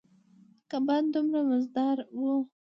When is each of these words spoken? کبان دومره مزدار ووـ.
کبان 0.71 1.03
دومره 1.13 1.39
مزدار 1.49 1.97
ووـ. 2.19 2.39